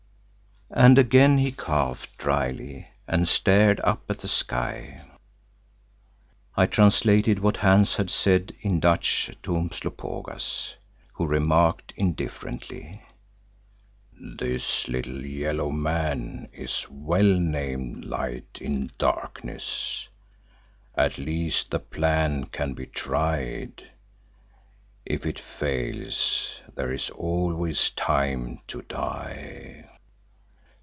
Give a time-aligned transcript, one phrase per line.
[0.73, 5.01] and again he coughed drily and stared up at the sky.
[6.55, 10.75] I translated what Hans had said in Dutch to Umslopogaas,
[11.11, 13.01] who remarked indifferently,
[14.17, 20.07] "This little yellow man is well named Light in Darkness;
[20.95, 23.81] at least the plan can be tried—if
[25.25, 29.85] it fails there is always time to die."